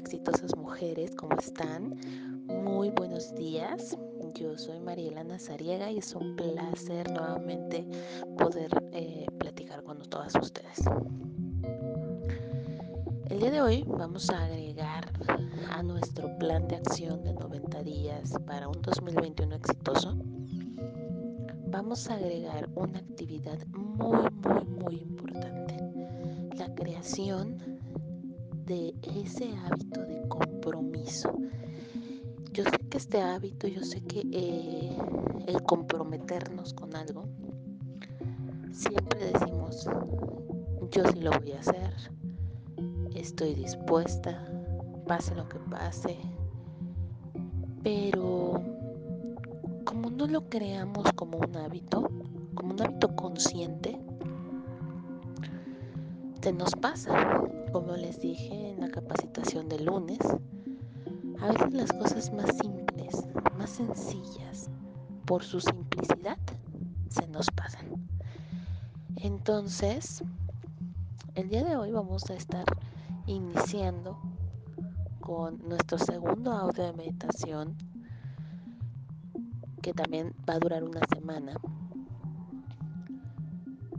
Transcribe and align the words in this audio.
exitosas 0.00 0.56
mujeres, 0.56 1.14
¿cómo 1.14 1.36
están? 1.38 1.94
Muy 2.46 2.88
buenos 2.88 3.34
días. 3.34 3.98
Yo 4.34 4.56
soy 4.56 4.80
Mariela 4.80 5.22
Nazariega 5.22 5.90
y 5.90 5.98
es 5.98 6.14
un 6.14 6.36
placer 6.36 7.10
nuevamente 7.10 7.86
poder 8.38 8.70
eh, 8.92 9.26
platicar 9.38 9.84
con 9.84 9.98
todas 10.08 10.34
ustedes. 10.36 10.78
El 13.28 13.40
día 13.40 13.50
de 13.50 13.60
hoy 13.60 13.84
vamos 13.86 14.30
a 14.30 14.46
agregar 14.46 15.12
a 15.70 15.82
nuestro 15.82 16.34
plan 16.38 16.66
de 16.66 16.76
acción 16.76 17.22
de 17.22 17.34
90 17.34 17.82
días 17.82 18.32
para 18.46 18.68
un 18.68 18.80
2021 18.80 19.54
exitoso. 19.54 20.16
Vamos 21.66 22.08
a 22.08 22.14
agregar 22.14 22.70
una 22.74 23.00
actividad 23.00 23.58
muy, 23.66 24.30
muy, 24.42 24.64
muy 24.64 24.94
importante. 24.96 25.76
La 26.56 26.74
creación 26.74 27.69
de 28.70 28.94
ese 29.02 29.52
hábito 29.66 30.00
de 30.06 30.28
compromiso. 30.28 31.36
Yo 32.52 32.62
sé 32.62 32.78
que 32.88 32.98
este 32.98 33.20
hábito, 33.20 33.66
yo 33.66 33.82
sé 33.82 34.00
que 34.02 34.22
eh, 34.30 34.96
el 35.48 35.60
comprometernos 35.64 36.72
con 36.74 36.94
algo, 36.94 37.24
siempre 38.70 39.32
decimos, 39.32 39.88
yo 40.92 41.02
sí 41.12 41.20
lo 41.20 41.32
voy 41.40 41.50
a 41.50 41.58
hacer, 41.58 41.92
estoy 43.16 43.54
dispuesta, 43.54 44.46
pase 45.08 45.34
lo 45.34 45.48
que 45.48 45.58
pase, 45.58 46.16
pero 47.82 48.62
como 49.84 50.10
no 50.10 50.28
lo 50.28 50.48
creamos 50.48 51.10
como 51.16 51.38
un 51.38 51.56
hábito, 51.56 52.08
como 52.54 52.74
un 52.74 52.82
hábito 52.82 53.16
consciente, 53.16 53.98
se 56.40 56.52
nos 56.52 56.70
pasa. 56.76 57.50
Como 57.72 57.96
les 57.96 58.20
dije 58.20 58.70
en 58.72 58.80
la 58.80 58.88
capacitación 58.88 59.68
de 59.68 59.78
lunes, 59.78 60.18
a 61.40 61.52
veces 61.52 61.72
las 61.72 61.92
cosas 61.92 62.32
más 62.32 62.56
simples, 62.56 63.24
más 63.56 63.70
sencillas, 63.70 64.68
por 65.24 65.44
su 65.44 65.60
simplicidad, 65.60 66.36
se 67.08 67.28
nos 67.28 67.46
pasan. 67.52 67.86
Entonces, 69.16 70.24
el 71.36 71.48
día 71.48 71.62
de 71.62 71.76
hoy 71.76 71.92
vamos 71.92 72.28
a 72.30 72.34
estar 72.34 72.64
iniciando 73.26 74.18
con 75.20 75.58
nuestro 75.68 75.96
segundo 75.96 76.50
audio 76.50 76.82
de 76.86 76.92
meditación, 76.92 77.76
que 79.80 79.92
también 79.92 80.34
va 80.48 80.54
a 80.54 80.58
durar 80.58 80.82
una 80.82 81.00
semana. 81.14 81.52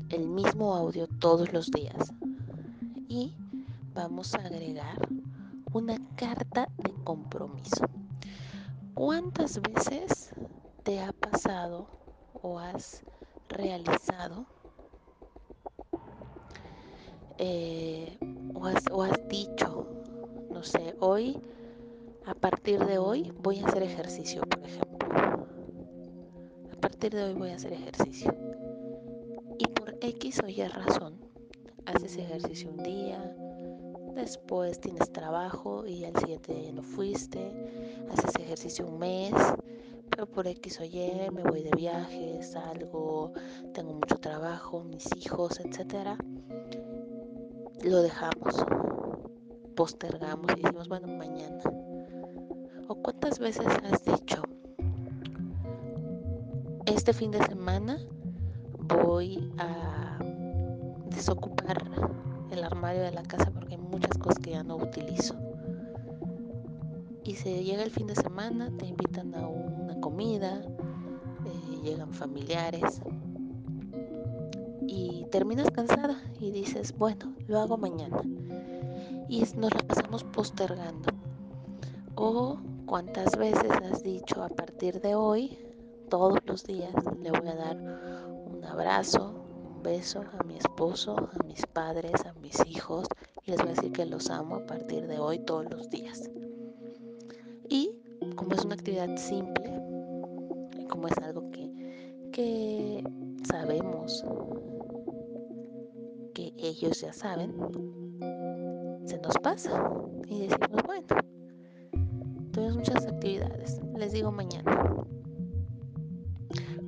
El 0.10 0.28
mismo 0.28 0.76
audio 0.76 1.08
todos 1.08 1.54
los 1.54 1.72
días. 1.72 2.14
Y 3.08 3.34
vamos 3.94 4.34
a 4.36 4.40
agregar 4.40 4.98
una 5.74 5.98
carta 6.16 6.68
de 6.78 6.94
compromiso. 7.04 7.86
¿Cuántas 8.94 9.62
veces 9.62 10.32
te 10.84 11.02
ha 11.02 11.12
pasado 11.12 11.88
o 12.42 12.60
has 12.60 13.04
realizado 13.50 14.46
eh, 17.38 18.18
o, 18.54 18.66
has, 18.66 18.84
o 18.92 19.04
has 19.04 19.28
dicho, 19.28 19.88
no 20.52 20.64
sé, 20.64 20.96
hoy, 21.00 21.40
a 22.26 22.36
partir 22.36 22.86
de 22.86 22.98
hoy 22.98 23.34
voy 23.42 23.60
a 23.60 23.68
hacer 23.68 23.84
ejercicio, 23.84 24.42
por 24.44 24.64
ejemplo? 24.64 25.10
A 26.72 26.76
partir 26.82 27.14
de 27.14 27.24
hoy 27.24 27.34
voy 27.34 27.50
a 27.52 27.56
hacer 27.56 27.74
ejercicio. 27.74 28.34
Y 29.58 29.68
por 29.68 29.96
X 30.02 30.42
o 30.44 30.48
Y 30.48 30.64
razón, 30.64 31.20
haces 31.86 32.18
ejercicio 32.18 32.70
un 32.70 32.84
día, 32.84 33.36
después 34.14 34.80
tienes 34.80 35.12
trabajo 35.12 35.86
y 35.86 36.06
al 36.06 36.16
siguiente 36.18 36.54
día 36.54 36.72
no 36.72 36.84
fuiste, 36.84 37.52
haces 38.12 38.36
ejercicio 38.36 38.86
un 38.86 39.00
mes, 39.00 39.34
pero 40.10 40.26
por 40.26 40.48
X 40.48 40.80
o 40.80 40.84
Y 40.84 41.30
me 41.34 41.44
voy 41.44 41.64
de 41.64 41.72
viaje, 41.72 42.42
salgo, 42.44 43.32
tengo 43.74 43.94
mucho 43.94 44.18
trabajo, 44.18 44.84
mis 44.84 45.08
hijos, 45.16 45.60
etcétera. 45.60 46.18
Lo 47.84 48.02
dejamos, 48.02 48.64
postergamos 49.76 50.52
y 50.58 50.62
decimos, 50.62 50.88
bueno, 50.88 51.08
mañana. 51.08 51.64
¿O 52.88 52.96
cuántas 52.96 53.40
veces 53.40 53.66
has 53.66 54.04
dicho, 54.04 54.44
este 56.86 57.14
fin 57.14 57.32
de 57.32 57.42
semana 57.46 57.98
voy 58.80 59.52
a 59.58 60.20
desocupar 61.10 61.82
el 62.52 62.64
armario 62.64 63.02
de 63.02 63.12
la 63.12 63.24
casa 63.24 63.50
porque 63.52 63.76
hay 63.76 63.82
muchas 63.82 64.18
cosas 64.18 64.40
que 64.40 64.52
ya 64.52 64.64
no 64.64 64.76
utilizo. 64.76 65.36
Y 67.24 67.36
se 67.36 67.64
llega 67.64 67.84
el 67.84 67.92
fin 67.92 68.08
de 68.08 68.16
semana, 68.16 68.72
te 68.78 68.86
invitan 68.86 69.34
a 69.36 69.48
una 69.48 70.00
comida, 70.02 70.62
eh, 71.46 71.82
llegan 71.84 72.14
familiares 72.14 73.02
y 74.88 75.26
terminas 75.32 75.70
cansada 75.72 76.22
y 76.40 76.52
dices, 76.52 76.98
bueno, 76.98 77.34
lo 77.48 77.60
hago 77.60 77.78
mañana. 77.78 78.22
Y 79.30 79.42
nos 79.56 79.74
la 79.74 79.82
pasamos 79.88 80.24
postergando. 80.26 81.10
O 82.16 82.58
cuántas 82.86 83.38
veces 83.38 83.72
has 83.90 84.04
dicho 84.04 84.44
a 84.44 84.50
partir 84.50 85.00
de 85.00 85.16
hoy, 85.16 85.58
todos 86.10 86.40
los 86.46 86.66
días, 86.66 86.94
le 87.22 87.32
voy 87.32 87.48
a 87.48 87.56
dar 87.56 87.78
un 87.78 88.66
abrazo, 88.66 89.31
beso 89.82 90.24
a 90.40 90.44
mi 90.44 90.58
esposo, 90.58 91.16
a 91.18 91.44
mis 91.46 91.66
padres, 91.66 92.26
a 92.26 92.34
mis 92.40 92.66
hijos 92.66 93.08
y 93.46 93.52
les 93.52 93.60
voy 93.60 93.70
a 93.70 93.74
decir 93.74 93.92
que 93.92 94.06
los 94.06 94.30
amo 94.30 94.56
a 94.56 94.66
partir 94.66 95.08
de 95.08 95.20
hoy 95.20 95.40
todos 95.40 95.66
los 95.72 95.90
días. 95.90 96.30
Y 97.70 97.92
como 98.36 98.54
es 98.54 98.66
una 98.66 98.76
actividad 98.76 99.16
simple, 99.18 99.72
como 100.90 101.08
es 101.08 101.18
algo 101.20 101.50
que, 101.52 102.30
que 102.32 103.04
sabemos, 103.48 104.24
que 106.34 106.54
ellos 106.58 107.02
ya 107.02 107.14
saben, 107.14 107.56
se 109.06 109.18
nos 109.20 109.38
pasa 109.40 109.92
y 110.28 110.48
decimos, 110.48 110.82
bueno, 110.86 111.08
tenemos 112.52 112.78
muchas 112.78 113.06
actividades, 113.08 113.82
les 113.98 114.12
digo 114.12 114.32
mañana. 114.32 114.78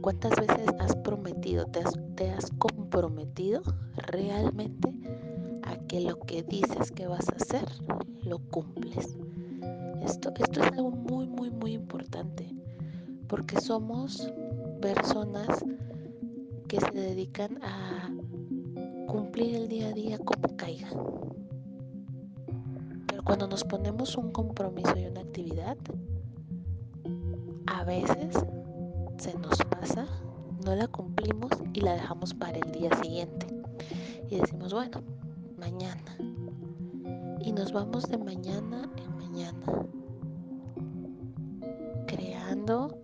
¿Cuántas 0.02 0.36
veces 0.36 0.68
has 0.80 0.96
prometido, 0.98 1.66
te 1.68 1.80
has, 1.80 1.94
te 2.16 2.30
has 2.30 2.52
comprometido 2.94 3.64
realmente 3.96 4.94
a 5.64 5.78
que 5.88 6.00
lo 6.02 6.20
que 6.20 6.44
dices 6.44 6.92
que 6.92 7.08
vas 7.08 7.28
a 7.30 7.36
hacer 7.38 7.68
lo 8.22 8.38
cumples? 8.38 9.18
Esto, 10.04 10.32
esto 10.38 10.62
es 10.62 10.72
algo 10.74 10.92
muy, 10.92 11.28
muy, 11.28 11.50
muy 11.50 11.74
importante 11.74 12.48
porque 13.28 13.60
somos 13.60 14.32
personas 14.80 15.66
que 16.68 16.80
se 16.80 16.92
dedican 16.92 17.60
a 17.64 18.12
cumplir 19.08 19.56
el 19.56 19.68
día 19.68 19.88
a 19.88 19.94
día 19.94 20.20
como 20.20 20.56
caiga. 20.56 20.90
Pero 23.08 23.24
cuando 23.24 23.48
nos 23.48 23.64
ponemos 23.64 24.16
un 24.18 24.32
compromiso 24.32 24.94
y 25.00 25.08
una 25.08 25.22
actividad, 25.22 25.78
a 27.66 27.84
veces 27.86 28.38
se 29.18 29.34
nos 29.40 29.58
pasa, 29.66 30.06
no 30.64 30.76
la 30.76 30.88
cumplimos 30.88 31.52
y 31.74 31.82
la 31.82 31.94
dejamos 31.94 32.34
para 32.34 32.58
el 32.58 32.72
día 32.72 32.90
siguiente. 33.02 33.48
Y 34.30 34.38
decimos, 34.38 34.74
bueno, 34.74 35.02
mañana. 35.58 36.18
Y 37.40 37.52
nos 37.52 37.74
vamos 37.74 38.10
de 38.10 38.18
mañana 38.18 38.90
en 38.98 39.18
mañana, 39.18 39.66
creando 42.08 42.98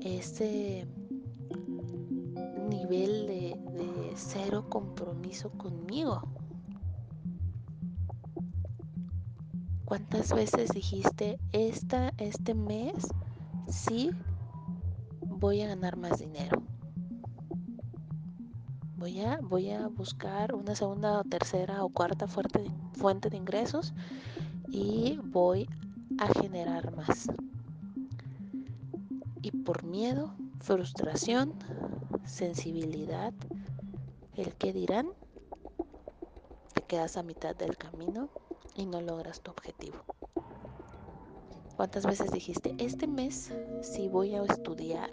ese 0.00 0.86
nivel 2.68 3.26
de, 3.26 3.56
cero 4.16 4.64
compromiso 4.68 5.50
conmigo. 5.50 6.22
¿Cuántas 9.84 10.32
veces 10.32 10.70
dijiste, 10.70 11.38
esta, 11.52 12.12
este 12.18 12.54
mes 12.54 13.08
sí 13.68 14.10
voy 15.40 15.62
a 15.62 15.68
ganar 15.68 15.96
más 15.96 16.18
dinero. 16.18 16.62
Voy 19.00 19.22
a, 19.22 19.40
voy 19.40 19.70
a 19.70 19.88
buscar 19.88 20.54
una 20.54 20.74
segunda 20.74 21.18
o 21.20 21.24
tercera 21.24 21.82
o 21.82 21.88
cuarta 21.88 22.26
fuerte, 22.26 22.70
fuente 22.92 23.30
de 23.30 23.38
ingresos 23.38 23.94
y 24.68 25.18
voy 25.24 25.66
a 26.18 26.28
generar 26.38 26.94
más. 26.94 27.28
Y 29.40 29.52
por 29.52 29.84
miedo, 29.84 30.34
frustración, 30.60 31.54
sensibilidad, 32.26 33.32
el 34.36 34.54
que 34.56 34.74
dirán, 34.74 35.08
te 36.74 36.82
quedas 36.82 37.16
a 37.16 37.22
mitad 37.22 37.56
del 37.56 37.78
camino 37.78 38.28
y 38.76 38.84
no 38.84 39.00
logras 39.00 39.40
tu 39.40 39.50
objetivo. 39.50 39.96
¿Cuántas 41.74 42.04
veces 42.04 42.32
dijiste, 42.32 42.74
este 42.76 43.06
mes 43.06 43.50
si 43.80 44.08
voy 44.08 44.34
a 44.34 44.42
estudiar 44.42 45.08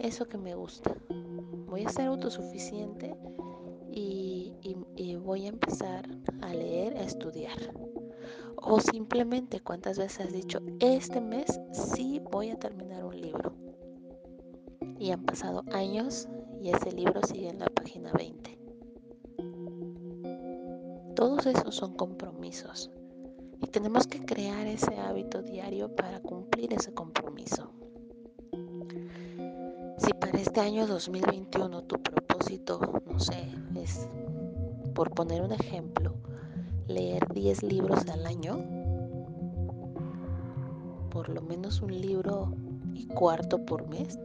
eso 0.00 0.26
que 0.26 0.38
me 0.38 0.54
gusta? 0.54 0.94
Voy 1.66 1.84
a 1.84 1.90
ser 1.90 2.06
autosuficiente 2.06 3.14
y, 3.92 4.54
y, 4.96 5.16
voy 5.16 5.46
a 5.46 5.48
empezar 5.48 6.08
a 6.42 6.52
leer, 6.54 6.96
a 6.96 7.02
estudiar. 7.02 7.58
O 8.56 8.80
simplemente 8.80 9.60
cuántas 9.60 9.98
veces 9.98 10.26
has 10.26 10.32
dicho, 10.32 10.60
este 10.80 11.20
mes 11.20 11.60
sí 11.72 12.20
voy 12.30 12.50
a 12.50 12.58
terminar 12.58 13.04
un 13.04 13.20
libro. 13.20 13.54
Y 14.98 15.10
han 15.10 15.24
pasado 15.24 15.64
años 15.72 16.28
y 16.60 16.70
ese 16.70 16.92
libro 16.92 17.20
sigue 17.22 17.48
en 17.48 17.60
la 17.60 17.66
página 17.66 18.12
20. 18.12 18.58
Todos 21.14 21.46
esos 21.46 21.74
son 21.74 21.94
compromisos. 21.94 22.90
Y 23.60 23.66
tenemos 23.66 24.06
que 24.06 24.24
crear 24.24 24.66
ese 24.66 24.96
hábito 24.98 25.42
diario 25.42 25.94
para 25.94 26.20
cumplir 26.20 26.72
ese 26.72 26.94
compromiso. 26.94 27.77
Si 29.98 30.12
para 30.14 30.38
este 30.38 30.60
año 30.60 30.86
2021 30.86 31.82
tu 31.82 32.00
propósito, 32.00 32.80
no 33.10 33.18
sé, 33.18 33.48
es, 33.74 34.08
por 34.94 35.10
poner 35.10 35.42
un 35.42 35.50
ejemplo, 35.50 36.14
leer 36.86 37.26
10 37.34 37.64
libros 37.64 38.06
al 38.08 38.24
año, 38.24 38.62
por 41.10 41.28
lo 41.28 41.42
menos 41.42 41.82
un 41.82 42.00
libro 42.00 42.54
y 42.94 43.06
cuarto 43.06 43.64
por 43.66 43.88
mes, 43.88 44.20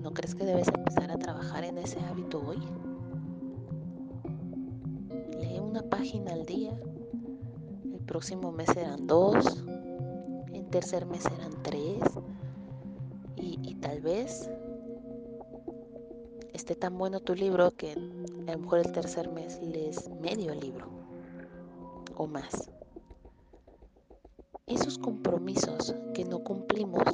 ¿no 0.00 0.12
crees 0.12 0.34
que 0.34 0.44
debes 0.44 0.68
empezar 0.68 1.10
a 1.10 1.18
trabajar 1.18 1.64
en 1.64 1.78
ese 1.78 1.98
hábito 2.00 2.42
hoy? 2.46 2.58
Lee 5.40 5.58
una 5.58 5.82
página 5.82 6.32
al 6.34 6.44
día, 6.44 6.78
el 7.84 8.00
próximo 8.00 8.52
mes 8.52 8.68
serán 8.74 9.06
dos, 9.06 9.64
en 10.52 10.66
tercer 10.66 11.06
mes 11.06 11.22
serán 11.22 11.62
tres, 11.62 12.02
tal 13.84 14.00
vez 14.00 14.48
esté 16.54 16.74
tan 16.74 16.96
bueno 16.96 17.20
tu 17.20 17.34
libro 17.34 17.70
que 17.72 17.92
a 17.92 18.52
lo 18.52 18.58
mejor 18.58 18.78
el 18.78 18.90
tercer 18.92 19.30
mes 19.30 19.60
lees 19.60 20.08
medio 20.22 20.54
libro 20.54 20.86
o 22.16 22.26
más. 22.26 22.70
Esos 24.66 24.96
compromisos 24.96 25.94
que 26.14 26.24
no 26.24 26.38
cumplimos 26.38 27.04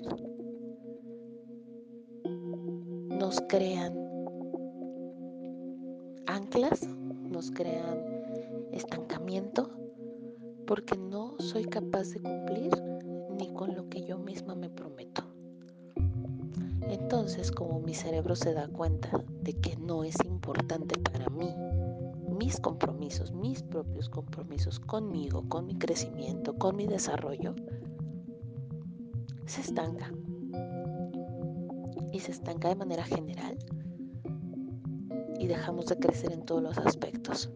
nos 3.18 3.40
crean 3.48 3.92
anclas, 6.28 6.86
nos 6.86 7.50
crean 7.50 7.98
estancamiento, 8.70 9.70
porque 10.68 10.96
no 10.96 11.34
soy 11.40 11.64
capaz 11.64 12.10
de 12.10 12.20
cumplir 12.20 12.70
ni 13.36 13.52
con 13.54 13.74
lo 13.74 13.88
que 13.88 14.04
yo 14.04 14.18
misma 14.18 14.54
me 14.54 14.70
prometo. 14.70 15.29
Entonces, 16.88 17.52
como 17.52 17.80
mi 17.80 17.94
cerebro 17.94 18.34
se 18.36 18.54
da 18.54 18.68
cuenta 18.68 19.10
de 19.42 19.54
que 19.54 19.76
no 19.76 20.04
es 20.04 20.16
importante 20.24 20.98
para 21.00 21.28
mí, 21.28 21.54
mis 22.38 22.58
compromisos, 22.58 23.32
mis 23.32 23.62
propios 23.62 24.08
compromisos 24.08 24.80
conmigo, 24.80 25.48
con 25.48 25.66
mi 25.66 25.76
crecimiento, 25.76 26.56
con 26.56 26.76
mi 26.76 26.86
desarrollo, 26.86 27.54
se 29.46 29.60
estanca. 29.60 30.12
Y 32.12 32.20
se 32.20 32.32
estanca 32.32 32.68
de 32.68 32.76
manera 32.76 33.04
general 33.04 33.58
y 35.38 35.46
dejamos 35.46 35.86
de 35.86 35.98
crecer 35.98 36.32
en 36.32 36.42
todos 36.42 36.62
los 36.62 36.78
aspectos. 36.78 37.50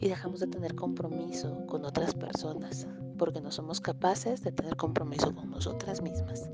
Y 0.00 0.08
dejamos 0.08 0.40
de 0.40 0.48
tener 0.48 0.74
compromiso 0.74 1.64
con 1.66 1.84
otras 1.84 2.14
personas 2.14 2.86
porque 3.16 3.40
no 3.40 3.50
somos 3.50 3.80
capaces 3.80 4.42
de 4.42 4.52
tener 4.52 4.76
compromiso 4.76 5.34
con 5.34 5.50
nosotras 5.50 6.02
mismas. 6.02 6.48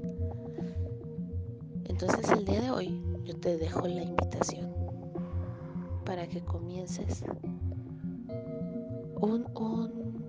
Entonces 2.01 2.31
el 2.31 2.47
día 2.47 2.63
de 2.63 2.71
hoy 2.71 3.03
yo 3.27 3.37
te 3.37 3.59
dejo 3.59 3.87
la 3.87 4.03
invitación 4.03 4.73
para 6.07 6.27
que 6.27 6.41
comiences 6.41 7.23
un, 9.21 9.47
un, 9.55 10.25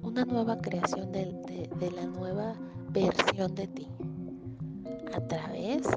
una 0.00 0.24
nueva 0.26 0.58
creación 0.58 1.10
de 1.10 1.90
la 1.90 2.06
nueva 2.06 2.54
versión 2.90 3.52
de 3.56 3.66
ti 3.66 3.88
a 5.12 5.20
través 5.26 5.88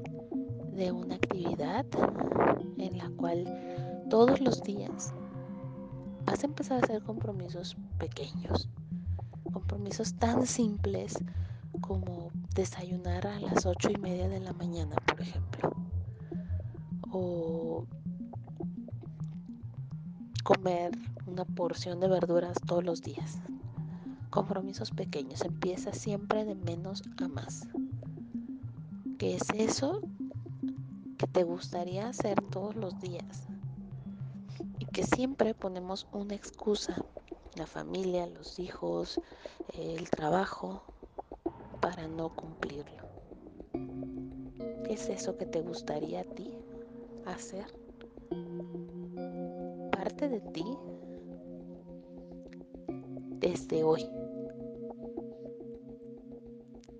de 0.71 0.91
una 0.91 1.13
actividad 1.13 1.85
en 2.79 2.97
la 2.97 3.11
cual 3.11 3.45
todos 4.09 4.41
los 4.41 4.63
días 4.63 5.13
vas 6.25 6.41
a 6.41 6.47
empezar 6.47 6.81
a 6.81 6.83
hacer 6.83 7.03
compromisos 7.03 7.77
pequeños, 7.99 8.69
compromisos 9.53 10.15
tan 10.15 10.47
simples 10.47 11.19
como 11.87 12.31
desayunar 12.55 13.27
a 13.27 13.39
las 13.39 13.65
ocho 13.65 13.89
y 13.91 13.97
media 13.97 14.27
de 14.27 14.39
la 14.39 14.53
mañana, 14.53 14.95
por 15.05 15.21
ejemplo, 15.21 15.71
o 17.11 17.85
comer 20.43 20.91
una 21.27 21.45
porción 21.45 21.99
de 21.99 22.07
verduras 22.07 22.57
todos 22.65 22.83
los 22.83 23.01
días. 23.01 23.39
Compromisos 24.29 24.91
pequeños, 24.91 25.41
empieza 25.41 25.93
siempre 25.93 26.43
de 26.43 26.55
menos 26.55 27.03
a 27.17 27.27
más. 27.27 27.67
¿Qué 29.17 29.35
es 29.35 29.43
eso 29.53 30.01
que 31.17 31.27
te 31.27 31.43
gustaría 31.43 32.07
hacer 32.07 32.41
todos 32.41 32.75
los 32.75 32.99
días? 32.99 33.47
Y 34.79 34.85
que 34.85 35.03
siempre 35.03 35.53
ponemos 35.53 36.07
una 36.11 36.35
excusa, 36.35 36.95
la 37.55 37.67
familia, 37.67 38.27
los 38.27 38.59
hijos, 38.59 39.21
el 39.73 40.09
trabajo, 40.09 40.83
para 41.85 42.07
no 42.07 42.35
cumplirlo. 42.35 43.03
¿Qué 44.83 44.93
es 44.93 45.07
eso 45.07 45.37
que 45.37 45.45
te 45.45 45.61
gustaría 45.61 46.21
a 46.21 46.23
ti 46.23 46.51
hacer? 47.25 47.67
Parte 49.91 50.27
de 50.27 50.39
ti 50.39 50.65
desde 53.37 53.83
hoy. 53.83 54.09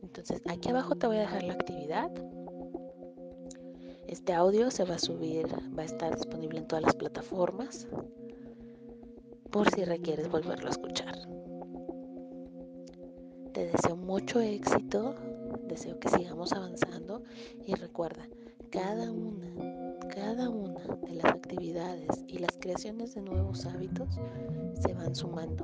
Entonces, 0.03 0.43
aquí 0.47 0.69
abajo 0.69 0.95
te 0.95 1.07
voy 1.07 1.17
a 1.17 1.21
dejar 1.21 1.41
la 1.41 1.53
actividad. 1.53 2.11
Este 4.07 4.33
audio 4.33 4.69
se 4.69 4.85
va 4.85 4.95
a 4.95 4.99
subir, 4.99 5.47
va 5.75 5.81
a 5.81 5.85
estar 5.85 6.13
disponible 6.15 6.59
en 6.59 6.67
todas 6.67 6.83
las 6.83 6.95
plataformas 6.95 7.87
por 9.49 9.67
si 9.71 9.83
requieres 9.83 10.29
volverlo 10.29 10.67
a 10.67 10.71
escuchar. 10.71 11.04
Te 13.55 13.67
deseo 13.67 13.95
mucho 13.95 14.41
éxito, 14.41 15.15
deseo 15.65 15.97
que 15.97 16.09
sigamos 16.09 16.51
avanzando 16.51 17.23
y 17.65 17.73
recuerda, 17.75 18.27
cada 18.69 19.09
una, 19.09 19.47
cada 20.13 20.49
una 20.49 20.81
de 21.07 21.15
las 21.15 21.23
actividades 21.23 22.25
y 22.27 22.39
las 22.39 22.51
creaciones 22.59 23.15
de 23.15 23.21
nuevos 23.21 23.65
hábitos 23.65 24.09
se 24.81 24.93
van 24.93 25.15
sumando. 25.15 25.63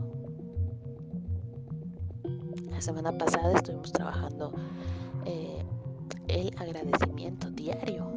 La 2.69 2.79
semana 2.79 3.11
pasada 3.17 3.57
estuvimos 3.57 3.91
trabajando 3.91 4.53
eh, 5.25 5.61
el 6.29 6.53
agradecimiento 6.59 7.51
diario 7.51 8.09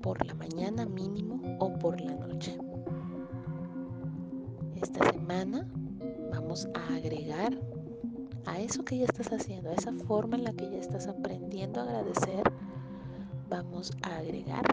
por 0.00 0.24
la 0.24 0.34
mañana 0.34 0.86
mínimo 0.86 1.58
o 1.58 1.76
por 1.76 2.00
la 2.00 2.14
noche. 2.14 2.56
Esta 4.76 5.10
semana 5.10 5.66
vamos 6.50 6.68
a 6.74 6.96
agregar 6.96 7.56
a 8.44 8.58
eso 8.58 8.84
que 8.84 8.98
ya 8.98 9.04
estás 9.04 9.32
haciendo, 9.32 9.70
a 9.70 9.74
esa 9.74 9.92
forma 9.92 10.36
en 10.36 10.42
la 10.42 10.52
que 10.52 10.68
ya 10.68 10.78
estás 10.78 11.06
aprendiendo 11.06 11.78
a 11.78 11.84
agradecer, 11.84 12.42
vamos 13.48 13.92
a 14.02 14.16
agregar 14.16 14.64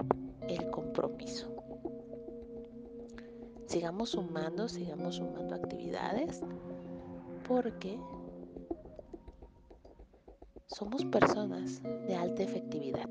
el 0.47 0.71
compromiso. 0.71 1.53
Sigamos 3.67 4.09
sumando, 4.09 4.67
sigamos 4.67 5.17
sumando 5.17 5.53
actividades 5.53 6.41
porque 7.47 7.99
somos 10.65 11.05
personas 11.05 11.83
de 11.83 12.15
alta 12.15 12.41
efectividad. 12.41 13.07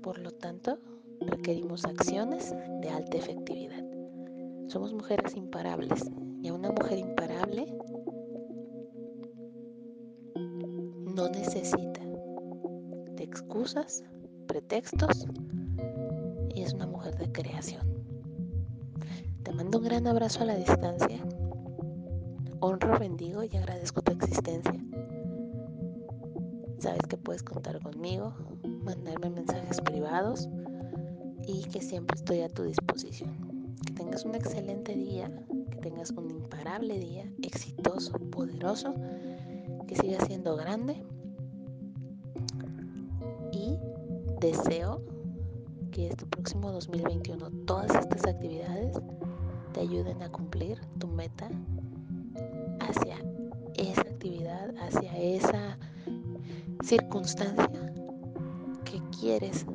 Por 0.00 0.20
lo 0.20 0.30
tanto, 0.30 0.78
requerimos 1.18 1.86
acciones 1.86 2.54
de 2.82 2.88
alta 2.88 3.16
efectividad. 3.16 3.84
Somos 4.68 4.94
mujeres 4.94 5.34
imparables 5.34 6.08
y 6.42 6.48
a 6.48 6.54
una 6.54 6.72
mujer 6.72 6.98
imparable 6.98 7.66
no 11.14 11.28
necesita 11.28 12.00
de 13.16 13.22
excusas, 13.22 14.02
pretextos 14.46 15.26
y 16.54 16.62
es 16.62 16.74
una 16.74 16.86
mujer 16.86 17.16
de 17.16 17.30
creación. 17.30 17.86
Te 19.44 19.52
mando 19.52 19.78
un 19.78 19.84
gran 19.84 20.06
abrazo 20.06 20.42
a 20.42 20.46
la 20.46 20.56
distancia. 20.56 21.20
Honro, 22.60 22.98
bendigo 22.98 23.44
y 23.44 23.56
agradezco 23.56 24.02
tu 24.02 24.12
existencia. 24.12 24.84
Sabes 26.78 27.02
que 27.08 27.16
puedes 27.16 27.42
contar 27.42 27.80
conmigo, 27.80 28.34
mandarme 28.82 29.30
mensajes 29.30 29.80
privados 29.80 30.48
y 31.46 31.62
que 31.64 31.80
siempre 31.80 32.16
estoy 32.16 32.40
a 32.40 32.48
tu 32.48 32.64
disposición. 32.64 33.76
Que 33.86 33.92
tengas 33.92 34.24
un 34.24 34.34
excelente 34.34 34.94
día, 34.94 35.30
tengas 35.82 36.10
un 36.12 36.30
imparable 36.30 36.98
día, 36.98 37.30
exitoso, 37.42 38.12
poderoso 38.30 38.94
que 39.86 39.96
siga 39.96 40.24
siendo 40.24 40.56
grande. 40.56 41.04
Y 43.52 43.76
deseo 44.40 45.02
que 45.90 46.08
este 46.08 46.24
próximo 46.24 46.72
2021 46.72 47.50
todas 47.66 47.94
estas 47.94 48.24
actividades 48.26 48.96
te 49.72 49.80
ayuden 49.80 50.22
a 50.22 50.30
cumplir 50.30 50.80
tu 50.98 51.08
meta 51.08 51.50
hacia 52.80 53.16
esa 53.74 54.00
actividad, 54.02 54.74
hacia 54.78 55.16
esa 55.18 55.78
circunstancia 56.82 57.92
que 58.84 59.02
quieres 59.18 59.66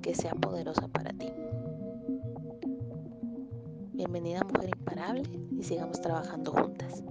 que 0.00 0.14
sea 0.14 0.34
poderosa 0.34 0.88
para 0.88 1.01
Bienvenida 4.02 4.42
mujer 4.42 4.70
imparable 4.76 5.22
y 5.56 5.62
sigamos 5.62 6.02
trabajando 6.02 6.50
juntas. 6.50 7.04